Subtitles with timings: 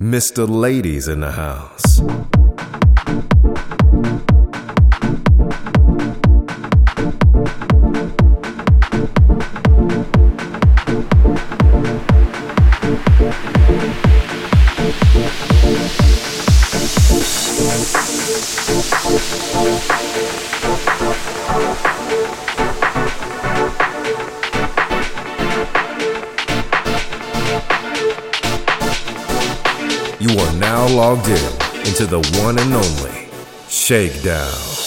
[0.00, 0.48] Mr.
[0.48, 2.37] Ladies in the house.
[30.98, 33.28] Logged in into the one and only
[33.68, 34.77] Shakedown.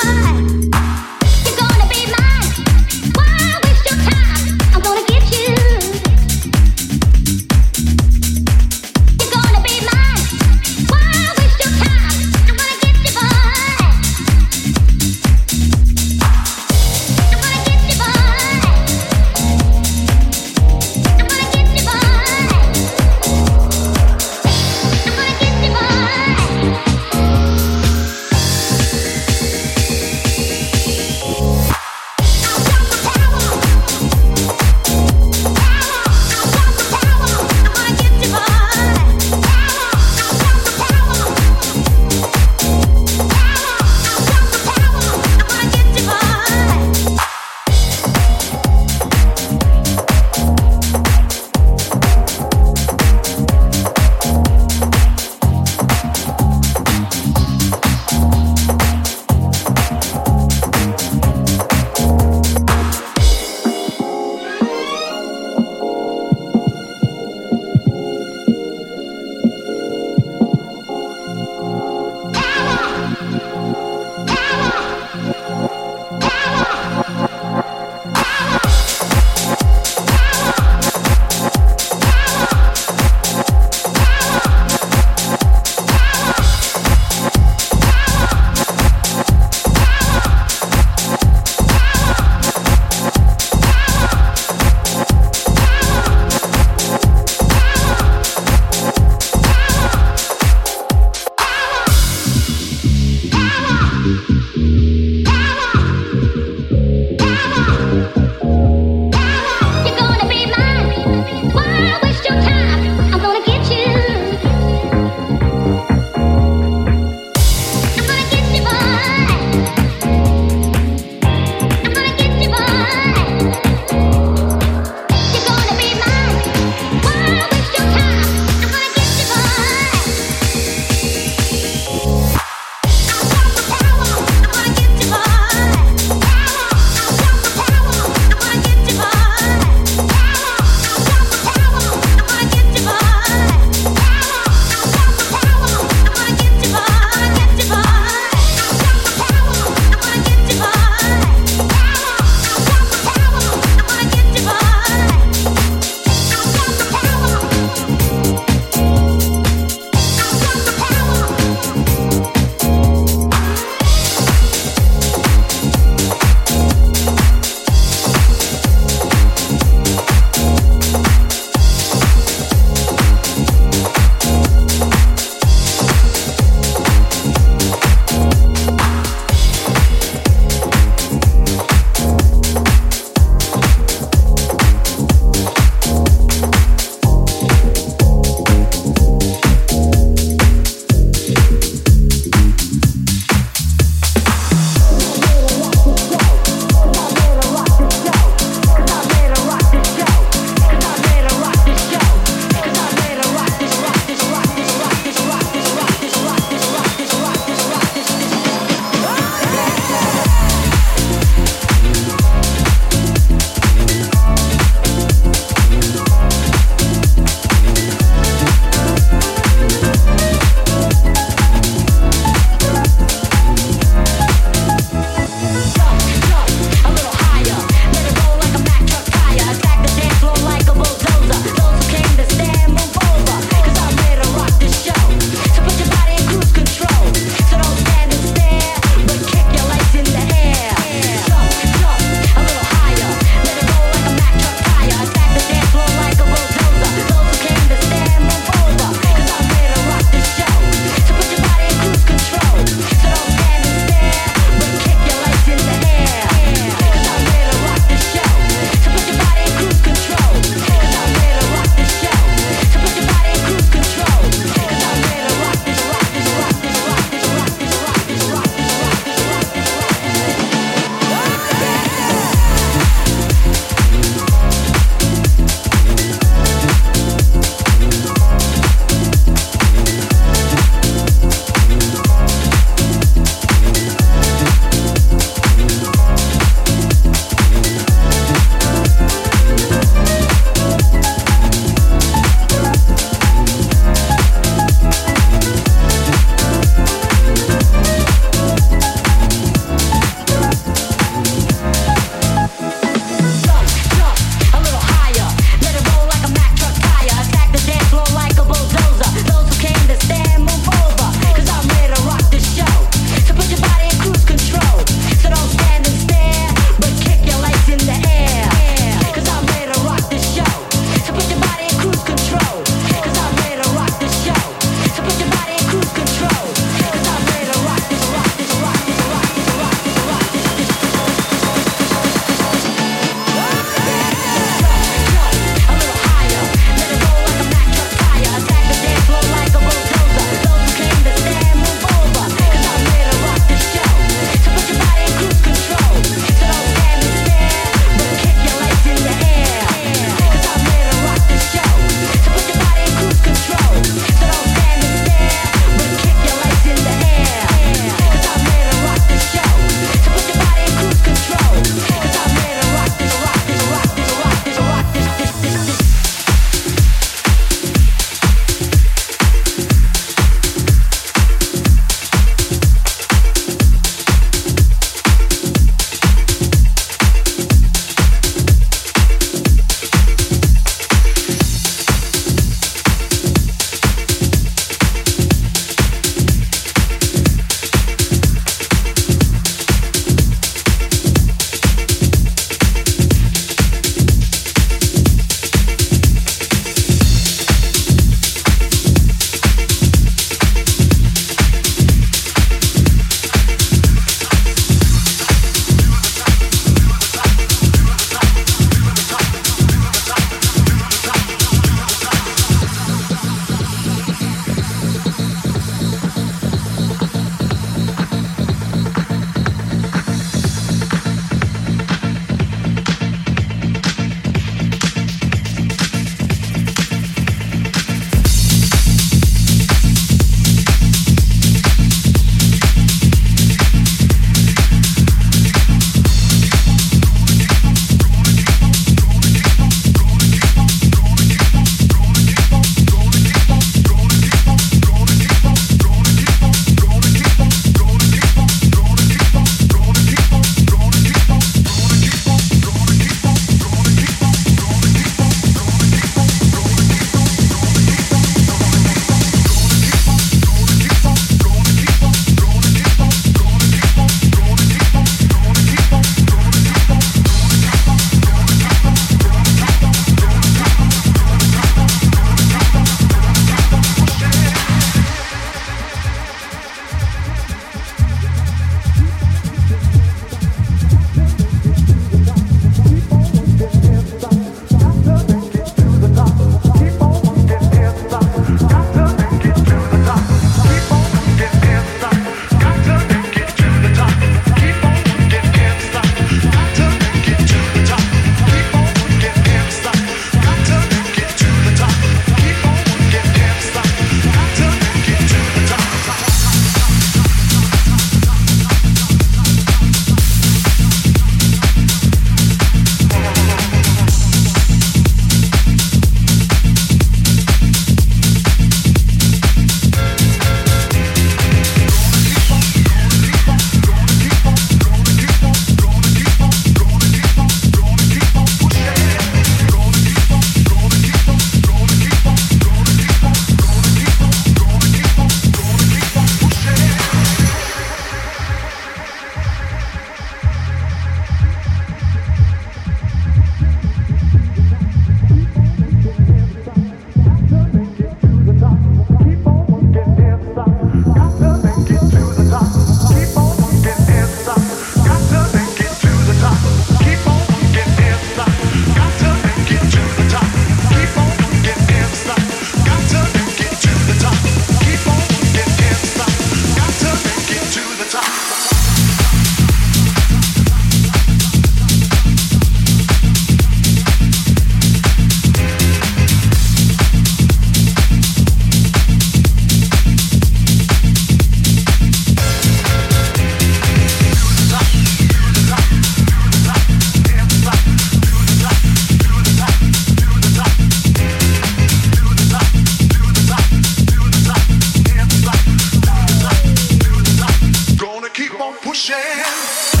[598.91, 600.00] pushing.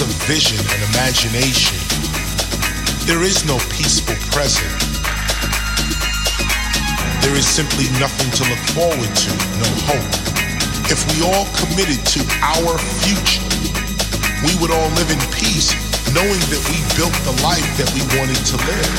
[0.00, 1.76] Of vision and imagination,
[3.04, 4.70] there is no peaceful present.
[7.20, 9.30] There is simply nothing to look forward to,
[9.60, 10.12] no hope.
[10.88, 13.44] If we all committed to our future,
[14.40, 15.76] we would all live in peace,
[16.16, 18.94] knowing that we built the life that we wanted to live.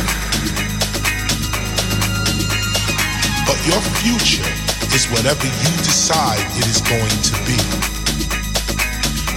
[3.50, 4.50] But your future
[4.94, 7.58] is whatever you decide it is going to be.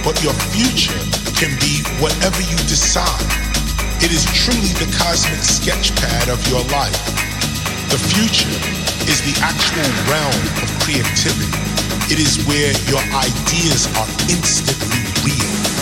[0.03, 3.27] But your future can be whatever you decide.
[3.99, 6.95] It is truly the cosmic sketchpad of your life.
[7.91, 8.55] The future
[9.11, 11.51] is the actual realm of creativity.
[12.07, 15.74] It is where your ideas are instantly real.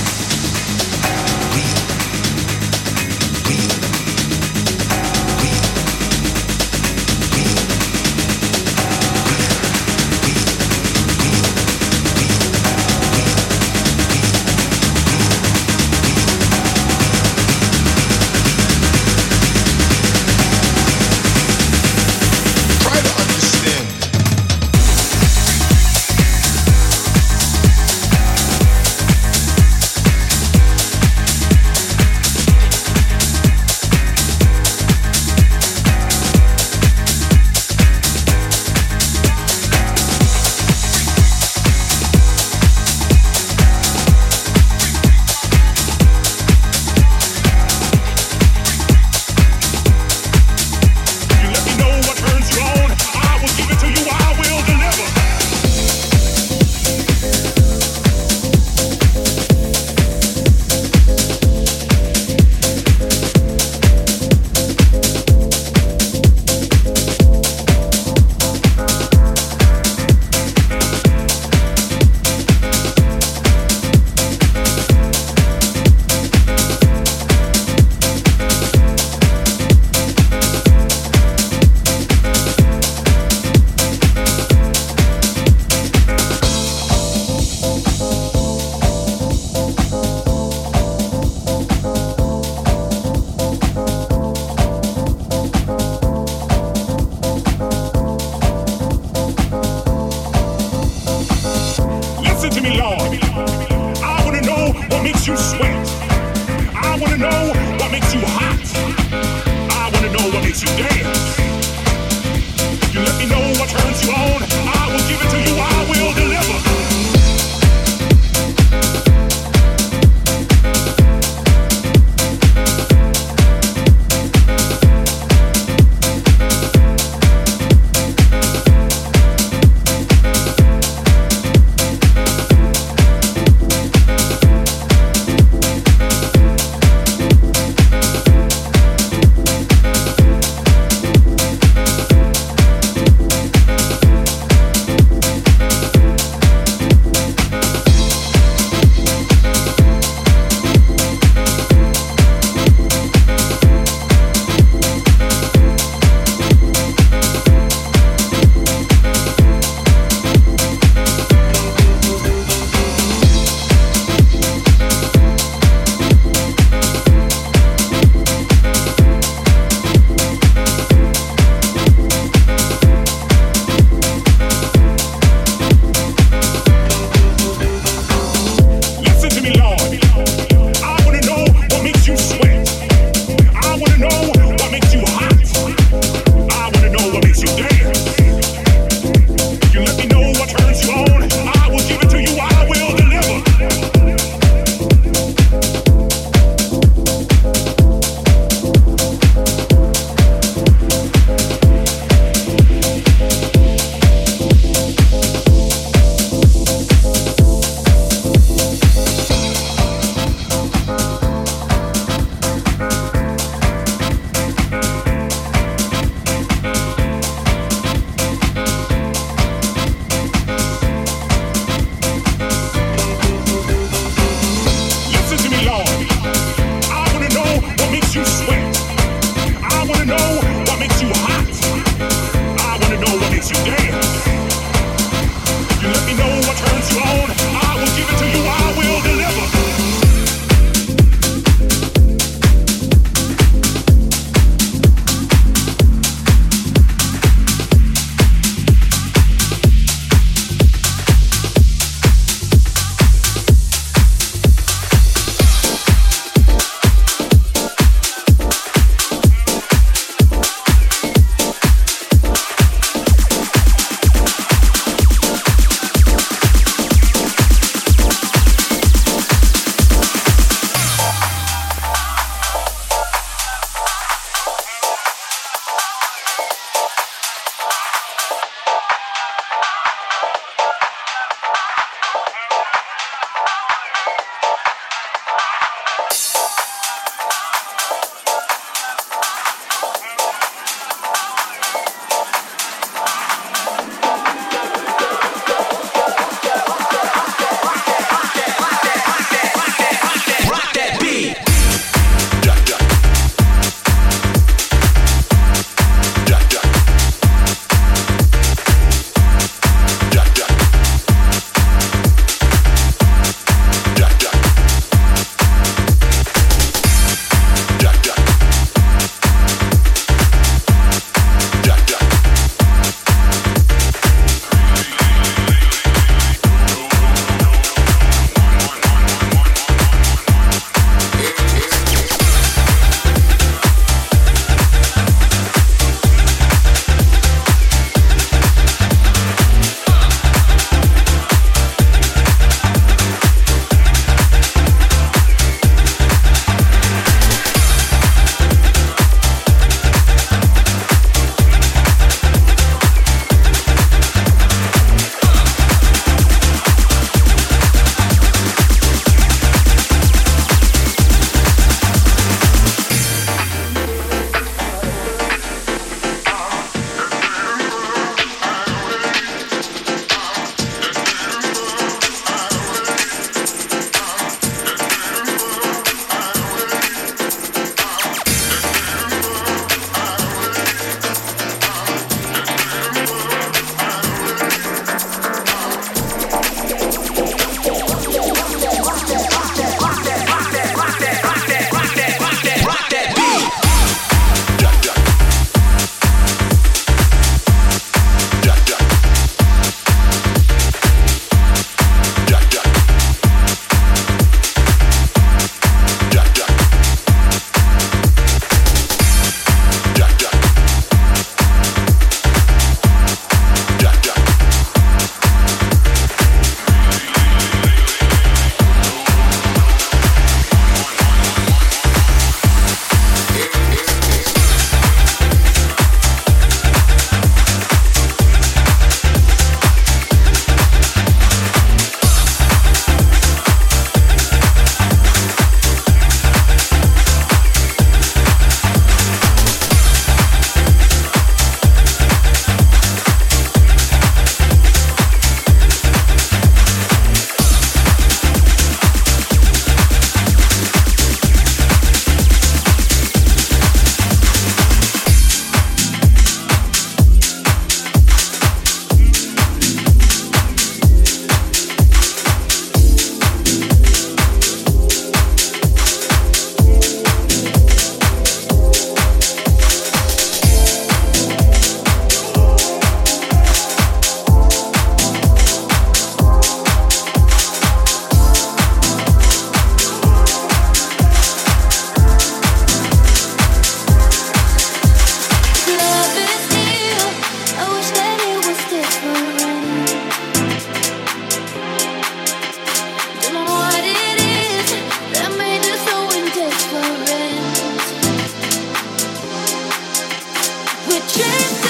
[501.13, 501.62] change.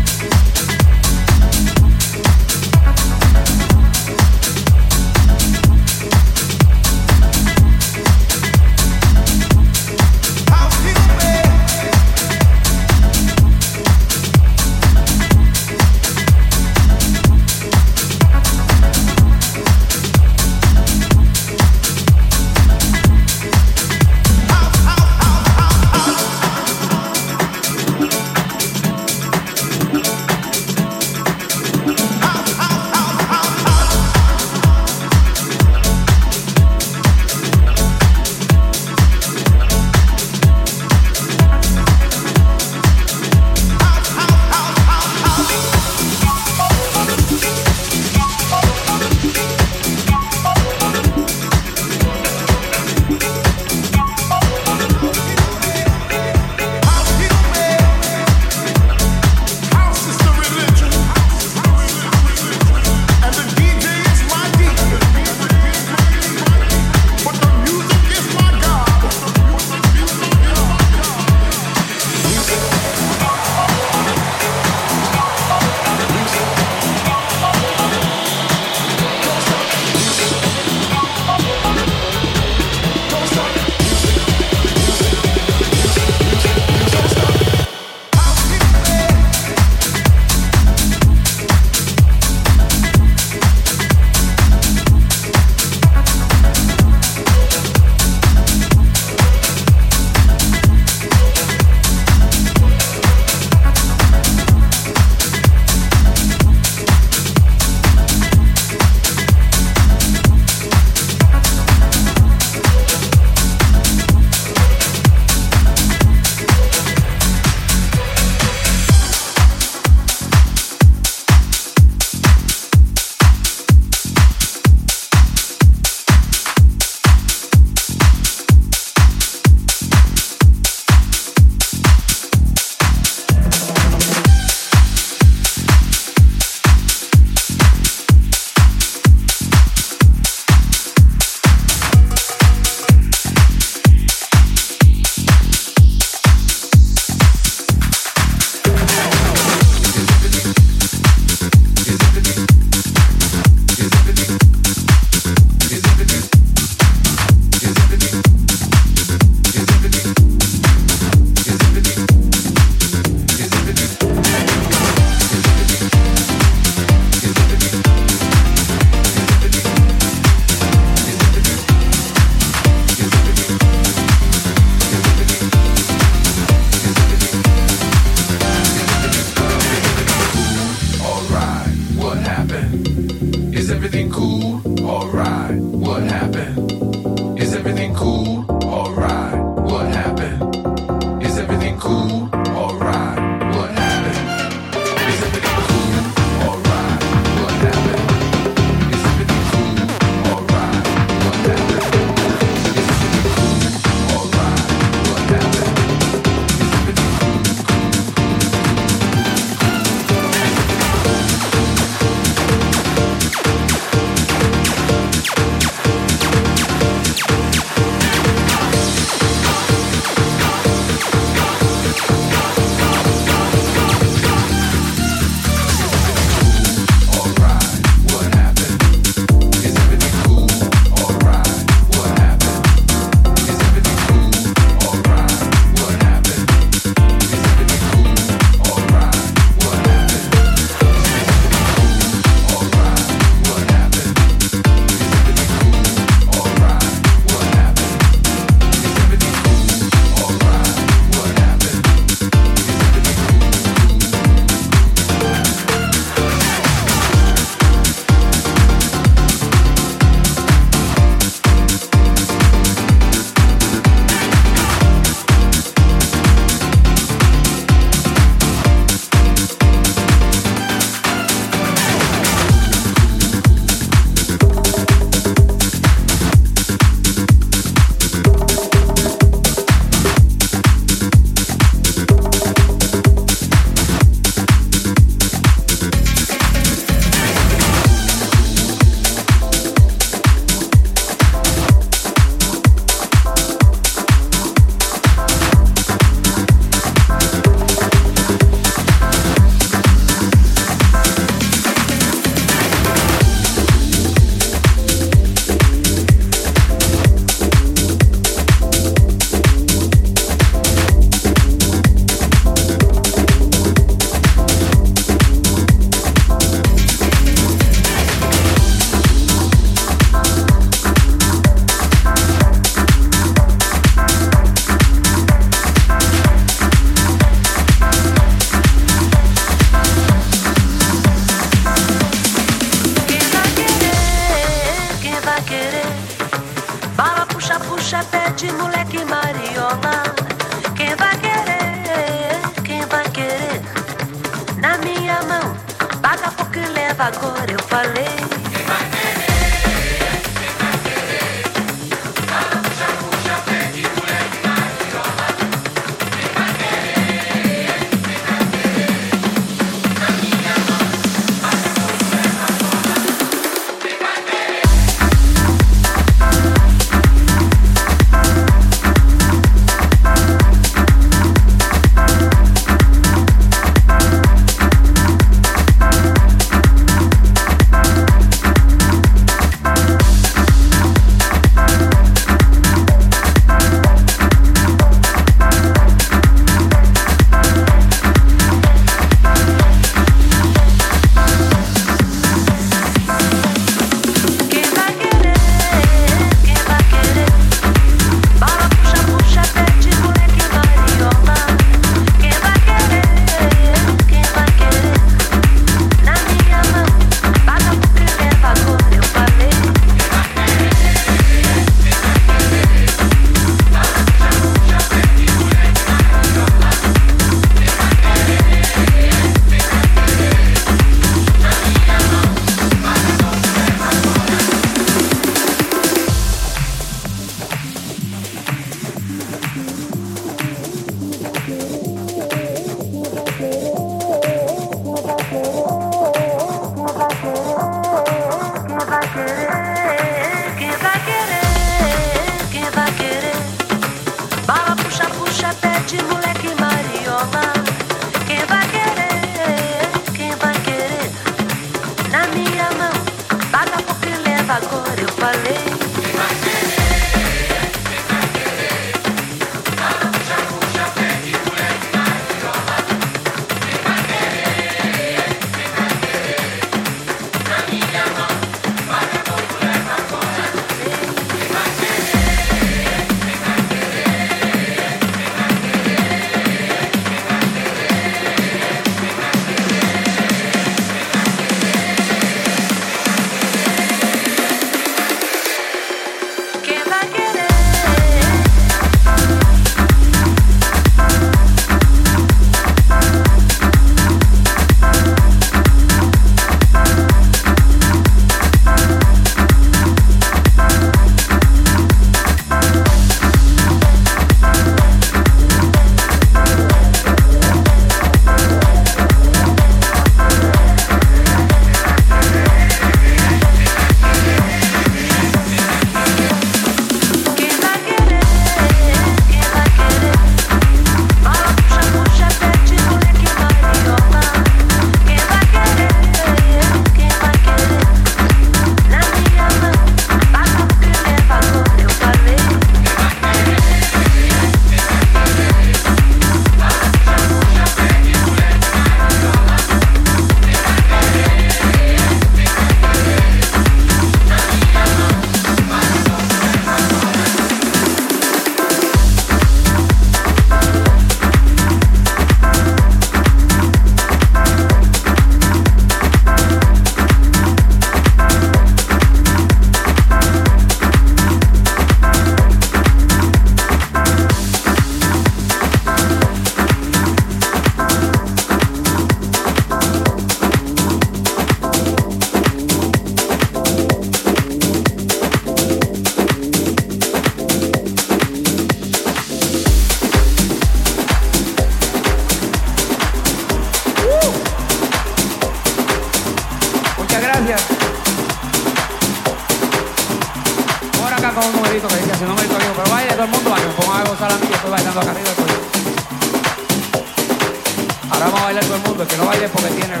[599.49, 600.00] Porque tiene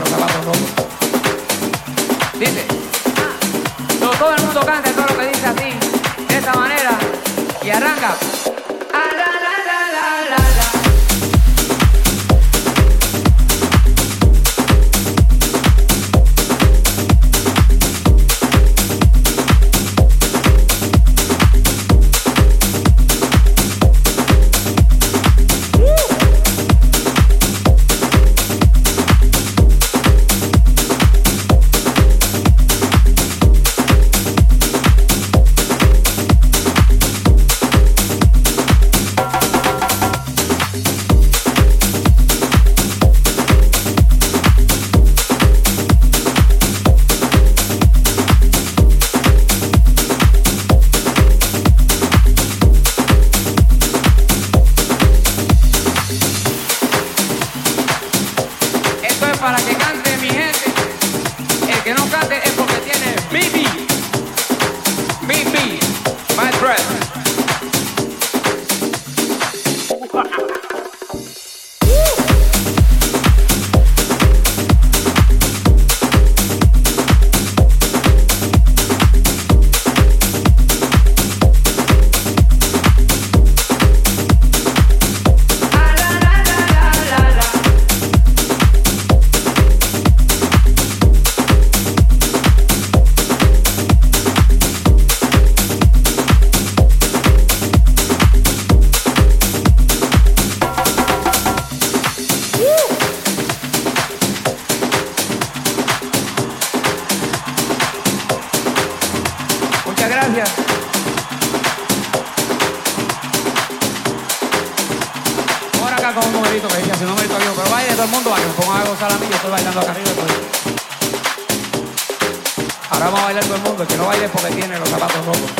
[124.71, 125.51] tiene los zapatos rojos.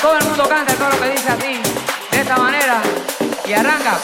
[0.00, 1.60] Todo el mundo canta el coro que dice así,
[2.12, 2.80] de esta manera,
[3.44, 3.98] y arranca.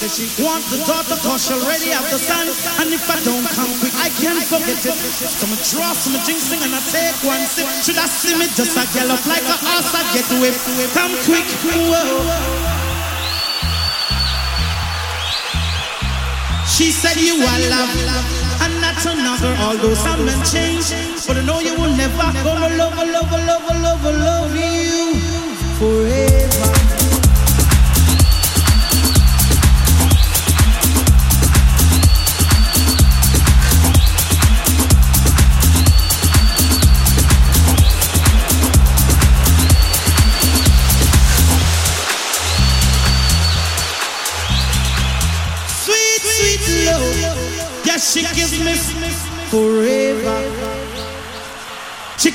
[0.00, 0.08] Come.
[0.10, 2.46] She, want the daughter, cause she already have the son.
[2.80, 4.94] And if I don't come quick, I can't forget it.
[5.42, 7.66] Come and draw some jinxing and I take one sip.
[7.82, 10.62] Should I see me just a gallop like a horse, I get whipped.
[10.94, 12.78] Come quick, whoa.
[16.68, 17.90] She said you are love
[18.62, 19.54] and not another.
[19.66, 20.94] Although some men change,
[21.26, 25.16] but I know you will never gonna love, love, love, love, love, love you
[25.78, 26.97] forever.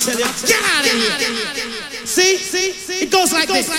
[0.04, 2.04] Tell you, get out of here.
[2.04, 3.72] See, see, it goes like this.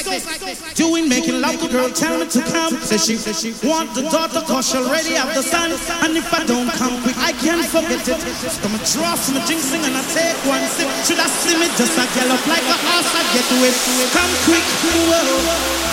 [0.95, 2.73] Ain't making love to girl, tell me to come.
[2.81, 5.69] Says she, want the daughter, cause she already have the son.
[6.01, 8.15] And if I don't come quick, I can't forget it.
[8.63, 10.89] Come and draw some jinxing and I take one sip.
[11.05, 13.83] Should I see me just a gallop like a horse, I get whipped.
[14.15, 14.65] Come quick,
[15.05, 15.85] whoa.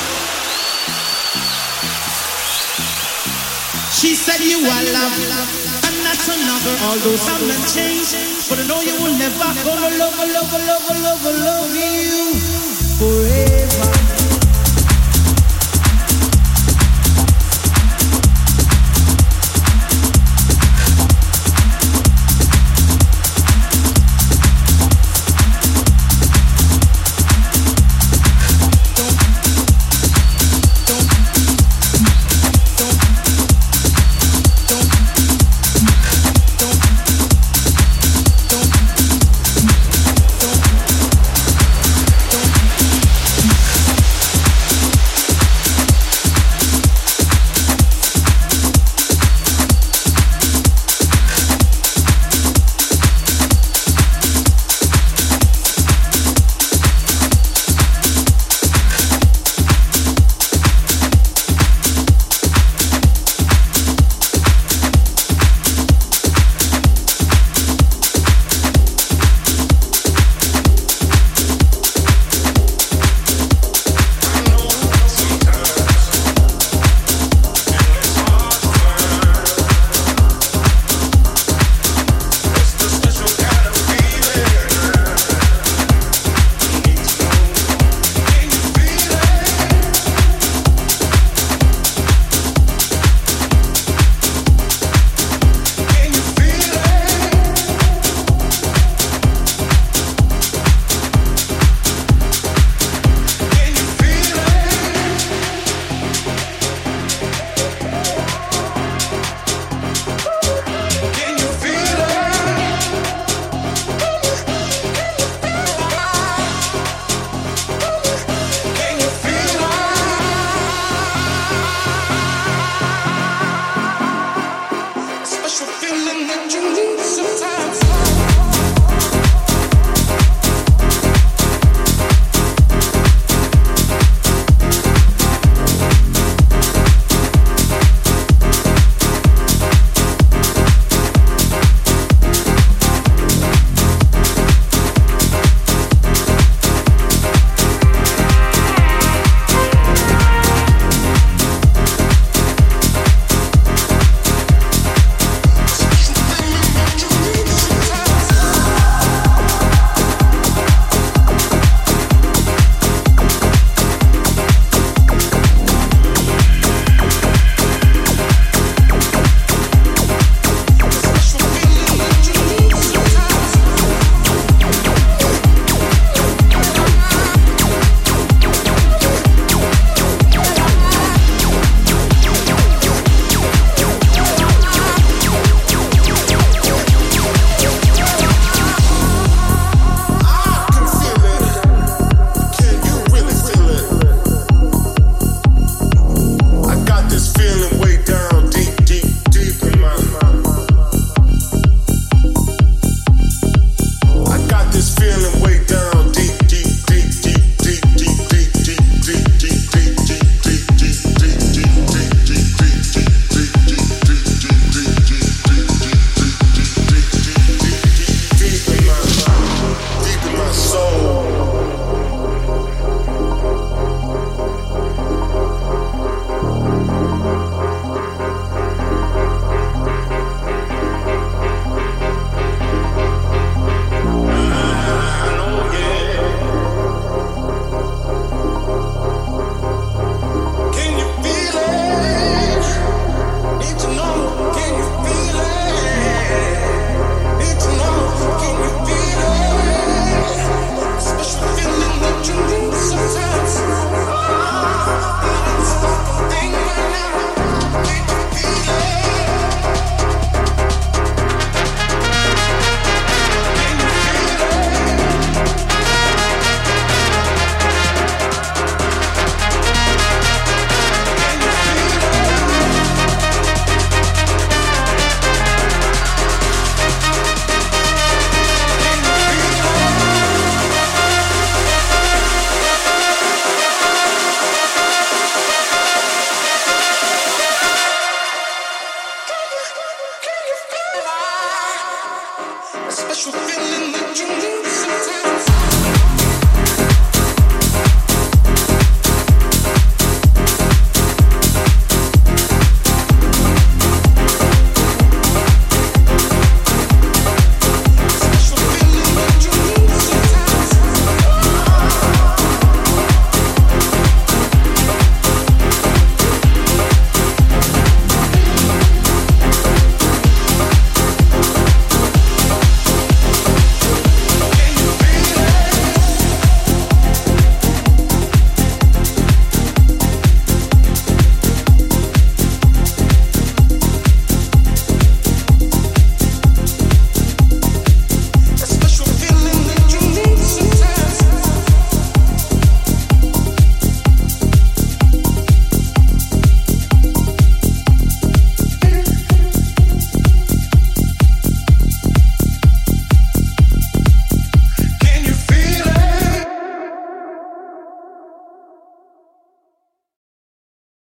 [3.91, 5.72] She said you are love
[6.29, 6.77] not another.
[6.87, 8.15] Although some men change,
[8.49, 12.39] but I know you will never gonna love, love, love, love, love you
[12.99, 13.62] forever.